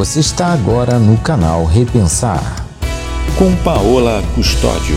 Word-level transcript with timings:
Você 0.00 0.20
está 0.20 0.54
agora 0.54 0.98
no 0.98 1.18
canal 1.18 1.66
Repensar 1.66 2.66
com 3.38 3.54
Paola 3.62 4.22
Custódio. 4.34 4.96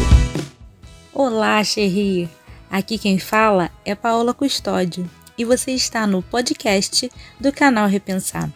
Olá, 1.14 1.62
Xerri! 1.62 2.30
Aqui 2.72 2.98
quem 2.98 3.20
fala 3.20 3.70
é 3.84 3.96
Paola 3.96 4.34
Custódio 4.34 5.12
e 5.38 5.44
você 5.44 5.72
está 5.72 6.08
no 6.08 6.22
podcast 6.24 7.12
do 7.38 7.52
canal 7.52 7.86
Repensar. 7.86 8.50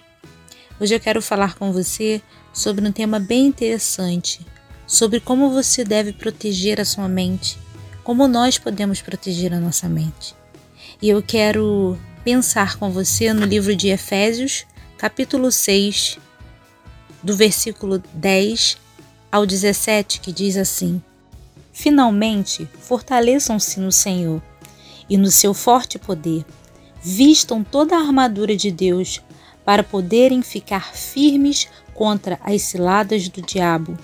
Hoje 0.80 0.96
eu 0.96 1.02
quero 1.02 1.22
falar 1.22 1.56
com 1.56 1.74
você 1.74 2.22
sobre 2.54 2.88
um 2.88 2.94
tema 2.94 3.20
bem 3.20 3.48
interessante, 3.48 4.40
sobre 4.88 5.20
como 5.20 5.50
você 5.50 5.84
deve 5.84 6.14
proteger 6.14 6.80
a 6.80 6.86
sua 6.86 7.10
mente, 7.10 7.60
como 8.06 8.26
nós 8.26 8.58
podemos 8.58 9.02
proteger 9.02 9.54
a 9.54 9.60
nossa 9.60 9.90
mente. 9.90 10.34
E 11.02 11.10
eu 11.10 11.22
quero 11.22 12.00
pensar 12.24 12.78
com 12.78 12.90
você 12.90 13.34
no 13.34 13.46
livro 13.46 13.76
de 13.76 13.90
Efésios, 13.90 14.66
capítulo 14.98 15.52
6, 15.52 16.20
do 17.28 17.36
versículo 17.36 18.02
10 18.14 18.78
ao 19.30 19.46
17, 19.46 20.22
que 20.22 20.32
diz 20.32 20.56
assim: 20.56 21.02
Finalmente, 21.74 22.70
fortaleçam-se 22.80 23.82
no 23.82 23.92
Senhor 23.92 24.42
e 25.10 25.18
no 25.18 25.30
seu 25.30 25.54
forte 25.54 26.00
poder. 26.00 26.46
Vistam 27.04 27.66
toda 27.66 27.98
a 27.98 28.00
armadura 28.00 28.56
de 28.56 28.72
Deus 28.72 29.22
para 29.66 29.84
poderem 29.84 30.42
ficar 30.42 30.96
firmes 30.96 31.68
contra 31.94 32.40
as 32.42 32.62
ciladas 32.62 33.28
do 33.28 33.42
diabo. 33.42 34.00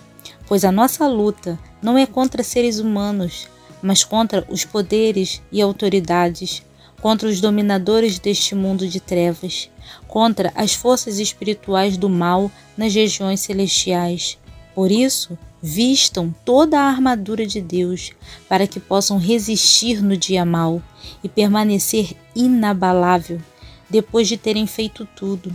Pois 0.45 0.65
a 0.65 0.71
nossa 0.71 1.07
luta 1.07 1.57
não 1.81 1.97
é 1.97 2.05
contra 2.05 2.43
seres 2.43 2.77
humanos, 2.79 3.47
mas 3.81 4.03
contra 4.03 4.45
os 4.49 4.65
poderes 4.65 5.41
e 5.49 5.61
autoridades, 5.61 6.61
contra 7.03 7.27
os 7.27 7.41
dominadores 7.41 8.17
deste 8.17 8.55
mundo 8.55 8.87
de 8.87 9.01
trevas, 9.01 9.69
contra 10.07 10.53
as 10.55 10.73
forças 10.73 11.19
espirituais 11.19 11.97
do 11.97 12.07
mal 12.07 12.49
nas 12.77 12.95
regiões 12.95 13.41
celestiais. 13.41 14.37
Por 14.73 14.89
isso, 14.89 15.37
vistam 15.61 16.33
toda 16.45 16.79
a 16.79 16.87
armadura 16.87 17.45
de 17.45 17.59
Deus, 17.59 18.13
para 18.47 18.65
que 18.65 18.79
possam 18.79 19.17
resistir 19.17 20.01
no 20.01 20.15
dia 20.15 20.45
mau 20.45 20.81
e 21.21 21.27
permanecer 21.27 22.15
inabalável 22.33 23.41
depois 23.89 24.29
de 24.29 24.37
terem 24.37 24.65
feito 24.65 25.05
tudo. 25.13 25.53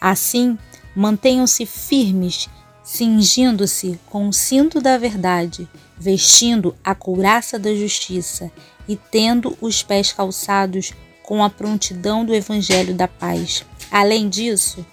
Assim, 0.00 0.56
mantenham-se 0.94 1.66
firmes, 1.66 2.48
cingindo-se 2.82 4.00
com 4.06 4.28
o 4.28 4.32
cinto 4.32 4.80
da 4.80 4.96
verdade, 4.96 5.68
vestindo 5.98 6.74
a 6.82 6.94
couraça 6.94 7.58
da 7.58 7.74
justiça 7.74 8.50
e 8.88 8.96
tendo 8.96 9.56
os 9.60 9.82
pés 9.82 10.12
calçados 10.12 10.92
com 11.22 11.42
a 11.42 11.50
prontidão 11.50 12.24
do 12.24 12.34
evangelho 12.34 12.94
da 12.94 13.08
paz. 13.08 13.64
Além 13.90 14.28
disso, 14.28 14.86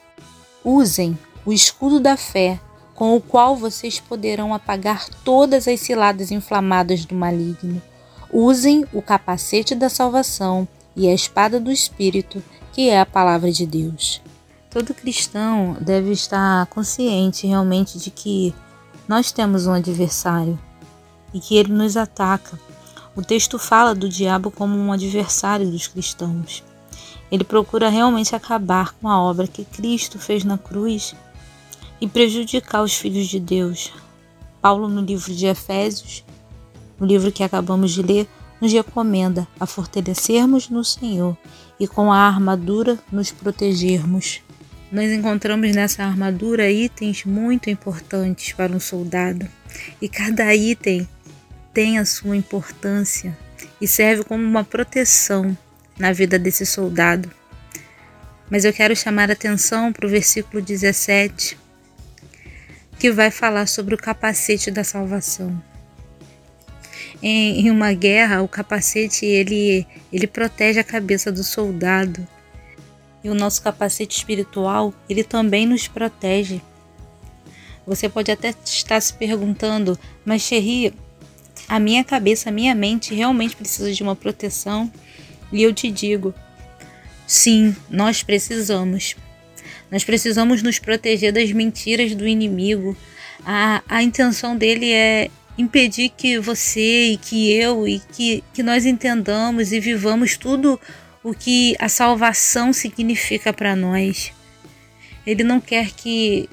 usem 0.64 1.18
o 1.46 1.54
escudo 1.54 2.00
da 2.00 2.18
fé, 2.18 2.60
com 2.96 3.16
o 3.16 3.22
qual 3.22 3.56
vocês 3.56 4.00
poderão 4.00 4.54
apagar 4.54 5.08
todas 5.24 5.68
as 5.68 5.80
ciladas 5.80 6.32
inflamadas 6.32 7.06
do 7.06 7.16
maligno. 7.16 7.82
Usem 8.32 8.86
o 8.94 9.02
capacete 9.02 9.76
da 9.76 9.90
salvação 9.90 10.68
e 10.96 11.08
a 11.08 11.14
espada 11.14 11.60
do 11.60 11.72
Espírito, 11.72 12.44
que 12.72 12.90
é 12.90 13.00
a 13.00 13.06
palavra 13.06 13.52
de 13.52 13.66
Deus. 13.66 14.22
Todo 14.70 14.94
cristão 14.94 15.78
deve 15.80 16.12
estar 16.12 16.66
consciente 16.68 17.46
realmente 17.46 18.00
de 18.00 18.10
que 18.10 18.54
nós 19.08 19.32
temos 19.32 19.68
um 19.68 19.74
adversário 19.74 20.58
e 21.34 21.40
que 21.40 21.56
ele 21.56 21.72
nos 21.72 21.96
ataca. 21.98 22.60
O 23.16 23.22
texto 23.22 23.60
fala 23.60 23.94
do 23.94 24.10
diabo 24.10 24.50
como 24.50 24.76
um 24.76 24.92
adversário 24.92 25.70
dos 25.70 25.88
cristãos. 25.88 26.64
Ele 27.32 27.44
procura 27.44 27.90
realmente 27.90 28.36
acabar 28.36 28.94
com 28.94 29.08
a 29.08 29.22
obra 29.22 29.48
que 29.48 29.66
Cristo 29.66 30.18
fez 30.18 30.44
na 30.44 30.58
cruz 30.58 31.16
e 32.02 32.08
prejudicar 32.08 32.84
os 32.84 32.96
filhos 32.96 33.28
de 33.28 33.40
Deus. 33.40 33.92
Paulo, 34.62 34.88
no 34.88 35.02
livro 35.02 35.34
de 35.34 35.46
Efésios, 35.46 36.24
no 37.00 37.06
livro 37.06 37.32
que 37.32 37.44
acabamos 37.44 37.92
de 37.92 38.02
ler, 38.02 38.28
nos 38.60 38.72
recomenda 38.72 39.48
a 39.60 39.66
fortalecermos 39.66 40.70
no 40.70 40.84
Senhor 40.84 41.38
e 41.80 41.88
com 41.88 42.12
a 42.12 42.18
armadura 42.18 42.98
nos 43.12 43.32
protegermos. 43.32 44.42
Nós 44.92 45.12
encontramos 45.12 45.76
nessa 45.76 46.04
armadura 46.04 46.72
itens 46.72 47.26
muito 47.26 47.70
importantes 47.70 48.54
para 48.54 48.72
um 48.72 48.80
soldado, 48.80 49.48
e 50.02 50.08
cada 50.08 50.56
item 50.56 51.08
tem 51.74 51.98
a 51.98 52.06
sua 52.06 52.38
importância 52.38 53.36
e 53.82 53.88
serve 53.88 54.24
como 54.24 54.44
uma 54.44 54.64
proteção 54.64 55.58
na 55.98 56.12
vida 56.12 56.38
desse 56.38 56.66
soldado. 56.66 57.32
Mas 58.50 58.66
eu 58.66 58.74
quero 58.74 58.96
chamar 58.96 59.30
a 59.30 59.34
atenção 59.34 59.92
para 59.92 60.06
o 60.06 60.10
versículo 60.10 60.62
17, 60.62 61.58
que 63.00 63.12
vai 63.12 63.32
falar 63.32 63.68
sobre 63.68 63.96
o 63.96 63.98
capacete 63.98 64.70
da 64.70 64.84
salvação. 64.84 65.62
Em, 67.22 67.62
em 67.62 67.72
uma 67.72 67.94
guerra, 67.94 68.42
o 68.42 68.48
capacete 68.48 69.26
ele, 69.26 69.88
ele 70.12 70.28
protege 70.28 70.80
a 70.80 70.84
cabeça 70.84 71.32
do 71.32 71.44
soldado. 71.44 72.28
E 73.24 73.30
o 73.30 73.34
nosso 73.34 73.62
capacete 73.62 74.18
espiritual, 74.18 74.94
ele 75.10 75.24
também 75.24 75.66
nos 75.66 75.88
protege. 75.88 76.62
Você 77.88 78.08
pode 78.10 78.32
até 78.32 78.54
estar 78.66 79.02
se 79.02 79.14
perguntando, 79.14 79.98
mas 80.26 80.42
Xerri, 80.42 80.94
a 81.68 81.80
minha 81.80 82.04
cabeça, 82.04 82.50
a 82.50 82.52
minha 82.52 82.76
mente 82.76 83.14
realmente 83.14 83.56
precisa 83.56 83.92
de 83.92 84.04
uma 84.04 84.16
proteção? 84.16 84.92
E 85.52 85.62
eu 85.62 85.74
te 85.74 85.90
digo: 85.90 86.34
sim, 87.28 87.76
nós 87.90 88.24
precisamos. 88.24 89.16
Nós 89.92 90.04
precisamos 90.04 90.64
nos 90.64 90.80
proteger 90.80 91.32
das 91.32 91.52
mentiras 91.52 92.16
do 92.16 92.28
inimigo. 92.28 92.98
A, 93.46 93.84
a 93.88 94.02
intenção 94.02 94.58
dele 94.58 94.92
é 94.92 95.30
impedir 95.58 96.10
que 96.10 96.40
você 96.40 97.12
e 97.12 97.18
que 97.18 97.52
eu 97.52 97.88
e 97.88 98.00
que, 98.00 98.44
que 98.54 98.64
nós 98.64 98.86
entendamos 98.86 99.72
e 99.72 99.80
vivamos 99.80 100.36
tudo 100.36 100.80
o 101.24 101.34
que 101.34 101.76
a 101.80 101.88
salvação 101.88 102.74
significa 102.74 103.54
para 103.54 103.76
nós. 103.76 104.32
Ele 105.26 105.44
não 105.44 105.62
quer 105.62 105.92
que, 105.92 106.50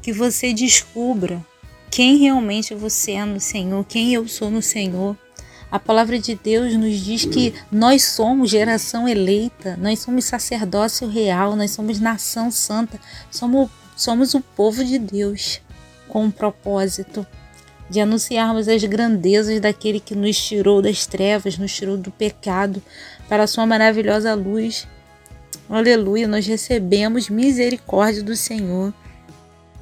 que 0.00 0.12
você 0.12 0.52
descubra 0.52 1.44
quem 1.90 2.18
realmente 2.18 2.74
você 2.74 3.12
é 3.12 3.24
no 3.24 3.40
Senhor, 3.40 3.84
quem 3.84 4.14
eu 4.14 4.28
sou 4.28 4.50
no 4.50 4.62
Senhor. 4.62 5.16
A 5.70 5.78
palavra 5.78 6.18
de 6.18 6.34
Deus 6.34 6.74
nos 6.74 6.98
diz 6.98 7.24
que 7.24 7.54
nós 7.70 8.04
somos 8.04 8.50
geração 8.50 9.08
eleita, 9.08 9.76
nós 9.76 10.00
somos 10.00 10.24
sacerdócio 10.24 11.08
real, 11.08 11.54
nós 11.54 11.70
somos 11.72 12.00
nação 12.00 12.50
santa, 12.50 12.98
somos, 13.30 13.70
somos 13.96 14.34
o 14.34 14.40
povo 14.40 14.84
de 14.84 14.98
Deus 14.98 15.60
com 16.08 16.24
um 16.24 16.30
propósito 16.30 17.26
de 17.88 18.00
anunciarmos 18.00 18.68
as 18.68 18.84
grandezas 18.84 19.60
daquele 19.60 19.98
que 19.98 20.14
nos 20.14 20.36
tirou 20.40 20.80
das 20.80 21.06
trevas, 21.06 21.58
nos 21.58 21.74
tirou 21.74 21.96
do 21.96 22.10
pecado 22.10 22.80
para 23.28 23.44
a 23.44 23.46
sua 23.48 23.66
maravilhosa 23.66 24.32
luz. 24.34 24.86
Aleluia, 25.68 26.26
nós 26.26 26.46
recebemos 26.46 27.28
misericórdia 27.28 28.22
do 28.22 28.36
Senhor. 28.36 28.92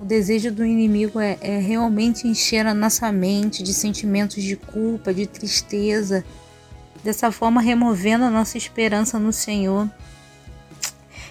O 0.00 0.04
desejo 0.04 0.53
do 0.53 0.64
inimigo 0.64 1.19
é, 1.19 1.36
é 1.41 1.59
realmente 1.59 2.28
encher 2.28 2.64
a 2.66 2.75
nossa 2.75 3.10
mente 3.10 3.64
de 3.64 3.75
sentimentos 3.75 4.42
de 4.42 4.54
culpa, 4.54 5.12
de 5.12 5.26
tristeza, 5.26 6.25
dessa 7.03 7.32
forma 7.32 7.60
removendo 7.60 8.25
a 8.25 8.31
nossa 8.31 8.56
esperança 8.56 9.19
no 9.19 9.32
Senhor. 9.32 9.91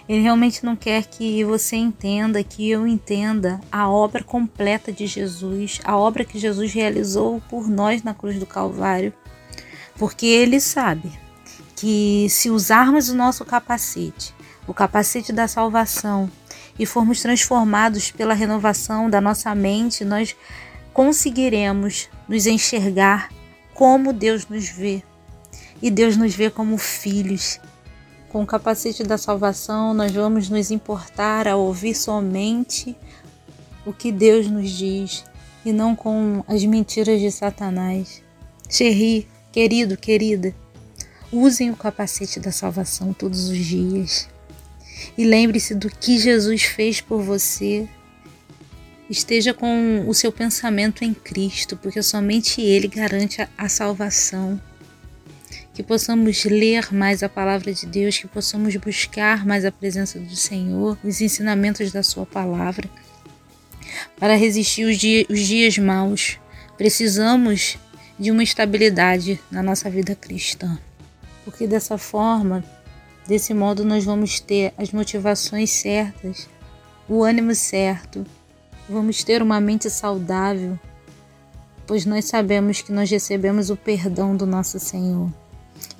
Ele 0.07 0.21
realmente 0.21 0.65
não 0.65 0.75
quer 0.75 1.05
que 1.05 1.43
você 1.45 1.75
entenda, 1.77 2.43
que 2.43 2.69
eu 2.69 2.85
entenda 2.85 3.59
a 3.71 3.89
obra 3.89 4.23
completa 4.23 4.91
de 4.91 5.07
Jesus, 5.07 5.79
a 5.83 5.97
obra 5.97 6.25
que 6.25 6.39
Jesus 6.39 6.71
realizou 6.73 7.41
por 7.49 7.69
nós 7.69 8.03
na 8.03 8.13
cruz 8.13 8.37
do 8.37 8.45
Calvário, 8.45 9.13
porque 9.97 10.25
ele 10.25 10.59
sabe 10.59 11.11
que 11.75 12.27
se 12.29 12.49
usarmos 12.49 13.09
o 13.09 13.15
nosso 13.15 13.45
capacete, 13.45 14.33
o 14.65 14.73
capacete 14.73 15.31
da 15.31 15.47
salvação, 15.47 16.29
e 16.79 16.85
formos 16.85 17.21
transformados 17.21 18.11
pela 18.11 18.33
renovação 18.33 19.09
da 19.09 19.19
nossa 19.19 19.53
mente, 19.55 20.05
nós 20.05 20.35
conseguiremos 20.93 22.09
nos 22.27 22.45
enxergar 22.45 23.29
como 23.73 24.11
Deus 24.11 24.47
nos 24.47 24.67
vê. 24.69 25.03
E 25.81 25.91
Deus 25.91 26.17
nos 26.17 26.33
vê 26.33 26.49
como 26.49 26.77
filhos. 26.77 27.59
Com 28.29 28.43
o 28.43 28.47
capacete 28.47 29.03
da 29.03 29.17
salvação, 29.17 29.93
nós 29.93 30.11
vamos 30.11 30.49
nos 30.49 30.71
importar 30.71 31.47
a 31.47 31.55
ouvir 31.55 31.95
somente 31.95 32.95
o 33.85 33.93
que 33.93 34.11
Deus 34.11 34.47
nos 34.47 34.69
diz 34.69 35.23
e 35.63 35.71
não 35.71 35.95
com 35.95 36.43
as 36.47 36.63
mentiras 36.65 37.19
de 37.19 37.31
Satanás. 37.31 38.21
Xerri, 38.69 39.27
querido, 39.51 39.95
querida, 39.95 40.53
usem 41.31 41.69
o 41.71 41.75
capacete 41.75 42.39
da 42.39 42.51
salvação 42.51 43.13
todos 43.13 43.49
os 43.49 43.57
dias. 43.57 44.29
E 45.17 45.25
lembre-se 45.25 45.75
do 45.75 45.89
que 45.89 46.17
Jesus 46.19 46.63
fez 46.63 47.01
por 47.01 47.21
você. 47.21 47.87
Esteja 49.09 49.53
com 49.53 50.03
o 50.07 50.13
seu 50.13 50.31
pensamento 50.31 51.03
em 51.03 51.13
Cristo, 51.13 51.77
porque 51.77 52.01
somente 52.03 52.61
Ele 52.61 52.87
garante 52.87 53.47
a 53.57 53.69
salvação. 53.69 54.59
que 55.77 55.83
possamos 55.83 56.43
ler 56.43 56.91
mais 56.91 57.21
a 57.21 57.29
palavra 57.29 57.71
de 57.71 57.85
Deus, 57.85 58.17
que 58.17 58.27
possamos 58.27 58.75
buscar 58.77 59.45
mais 59.45 59.63
a 59.63 59.71
presença 59.71 60.17
do 60.17 60.35
Senhor, 60.35 60.97
os 61.03 61.21
ensinamentos 61.21 61.91
da 61.91 62.01
Sua 62.01 62.25
palavra, 62.25 62.89
para 64.19 64.35
resistir 64.35 64.85
os 64.85 64.97
dias, 64.97 65.27
os 65.29 65.39
dias 65.39 65.77
maus. 65.77 66.39
Precisamos 66.79 67.77
de 68.17 68.31
uma 68.31 68.41
estabilidade 68.41 69.39
na 69.51 69.61
nossa 69.61 69.87
vida 69.87 70.15
cristã, 70.15 70.79
porque 71.45 71.67
dessa 71.67 71.95
forma, 71.95 72.65
desse 73.27 73.53
modo, 73.53 73.83
nós 73.83 74.05
vamos 74.05 74.39
ter 74.39 74.73
as 74.77 74.91
motivações 74.91 75.69
certas, 75.69 76.47
o 77.09 77.23
ânimo 77.23 77.53
certo, 77.53 78.25
vamos 78.89 79.23
ter 79.23 79.41
uma 79.41 79.59
mente 79.59 79.89
saudável, 79.89 80.79
pois 81.85 82.05
nós 82.05 82.25
sabemos 82.25 82.81
que 82.81 82.91
nós 82.91 83.09
recebemos 83.09 83.69
o 83.69 83.75
perdão 83.75 84.35
do 84.35 84.45
nosso 84.45 84.79
Senhor 84.79 85.29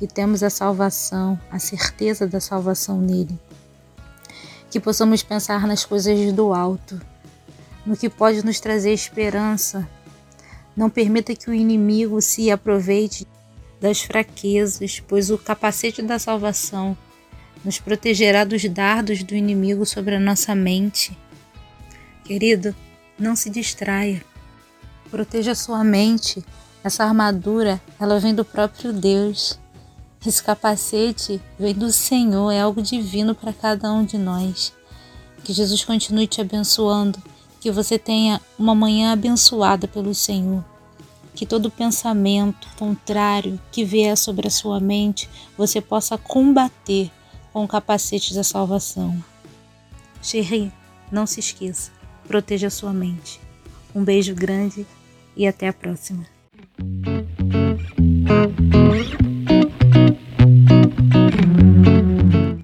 e 0.02 0.08
temos 0.08 0.42
a 0.42 0.50
salvação, 0.50 1.40
a 1.52 1.60
certeza 1.60 2.26
da 2.26 2.40
salvação 2.40 3.00
nele. 3.00 3.38
Que 4.70 4.80
possamos 4.80 5.22
pensar 5.22 5.68
nas 5.68 5.86
coisas 5.86 6.32
do 6.34 6.54
alto, 6.54 7.00
no 7.86 7.96
que 7.96 8.10
pode 8.10 8.46
nos 8.46 8.60
trazer 8.60 8.92
esperança. 8.92 9.88
Não 10.76 10.90
permita 10.90 11.36
que 11.36 11.50
o 11.50 11.54
inimigo 11.54 12.22
se 12.22 12.52
aproveite 12.52 13.26
das 13.80 14.02
fraquezas, 14.02 15.00
pois 15.00 15.30
o 15.30 15.38
capacete 15.38 16.02
da 16.02 16.20
salvação 16.20 16.98
nos 17.64 17.80
protegerá 17.80 18.44
dos 18.44 18.64
dardos 18.70 19.24
do 19.24 19.36
inimigo 19.36 19.86
sobre 19.86 20.16
a 20.16 20.20
nossa 20.20 20.56
mente. 20.56 21.18
Querido, 22.24 22.76
não 23.18 23.36
se 23.36 23.50
distraia. 23.50 24.24
Proteja 25.10 25.56
sua 25.56 25.84
mente. 25.84 26.44
Essa 26.84 27.04
armadura, 27.04 27.82
ela 28.00 28.20
vem 28.20 28.36
do 28.36 28.46
próprio 28.46 28.94
Deus. 28.94 29.60
Esse 30.26 30.44
capacete 30.44 31.42
vem 31.60 31.74
do 31.74 31.92
Senhor, 31.92 32.52
é 32.52 32.62
algo 32.62 32.82
divino 32.82 33.34
para 33.34 33.54
cada 33.54 33.92
um 33.92 34.04
de 34.04 34.18
nós. 34.18 34.74
Que 35.44 35.54
Jesus 35.54 35.84
continue 35.84 36.28
te 36.28 36.42
abençoando, 36.42 37.22
que 37.62 37.72
você 37.72 37.98
tenha 37.98 38.42
uma 38.58 38.76
manhã 38.76 39.14
abençoada 39.14 39.88
pelo 39.88 40.14
Senhor. 40.14 40.64
Que 41.34 41.46
todo 41.46 41.72
pensamento 41.72 42.68
contrário 42.78 43.60
que 43.72 43.86
vier 43.86 44.18
sobre 44.18 44.48
a 44.48 44.52
sua 44.52 44.80
mente, 44.80 45.30
você 45.58 45.80
possa 45.80 46.18
combater 46.18 47.12
com 47.58 47.64
o 47.64 47.68
capacete 47.68 48.36
da 48.36 48.44
salvação. 48.44 49.18
Xerri, 50.22 50.72
não 51.12 51.26
se 51.26 51.40
esqueça, 51.40 51.92
proteja 52.28 52.70
sua 52.70 52.94
mente. 52.94 53.42
Um 53.96 54.04
beijo 54.04 54.36
grande 54.36 54.86
e 55.36 55.48
até 55.48 55.68
a 55.68 55.74
próxima. 55.74 56.24